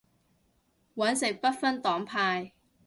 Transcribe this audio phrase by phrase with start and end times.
[0.95, 2.53] 搵食不分黨派